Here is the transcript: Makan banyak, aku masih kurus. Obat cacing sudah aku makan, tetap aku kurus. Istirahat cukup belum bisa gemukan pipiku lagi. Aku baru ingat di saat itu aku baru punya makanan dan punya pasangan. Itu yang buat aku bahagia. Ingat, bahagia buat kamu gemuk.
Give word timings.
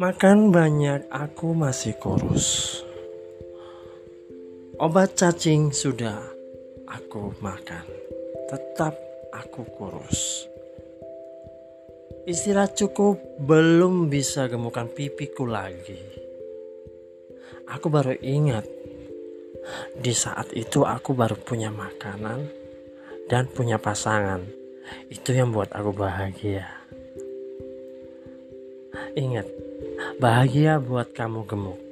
Makan 0.00 0.48
banyak, 0.48 1.12
aku 1.12 1.52
masih 1.52 1.92
kurus. 2.00 2.80
Obat 4.80 5.12
cacing 5.12 5.76
sudah 5.76 6.16
aku 6.88 7.36
makan, 7.44 7.84
tetap 8.48 8.96
aku 9.28 9.60
kurus. 9.76 10.48
Istirahat 12.24 12.80
cukup 12.80 13.20
belum 13.44 14.08
bisa 14.08 14.48
gemukan 14.48 14.88
pipiku 14.88 15.44
lagi. 15.44 16.00
Aku 17.68 17.92
baru 17.92 18.16
ingat 18.24 18.64
di 20.00 20.16
saat 20.16 20.48
itu 20.56 20.80
aku 20.80 21.12
baru 21.12 21.36
punya 21.36 21.68
makanan 21.68 22.48
dan 23.28 23.52
punya 23.52 23.76
pasangan. 23.76 24.48
Itu 25.12 25.36
yang 25.36 25.52
buat 25.52 25.68
aku 25.76 25.92
bahagia. 25.92 26.79
Ingat, 29.18 29.46
bahagia 30.22 30.78
buat 30.78 31.10
kamu 31.12 31.44
gemuk. 31.50 31.89